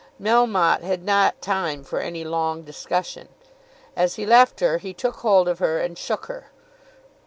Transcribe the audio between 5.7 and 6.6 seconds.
and shook her.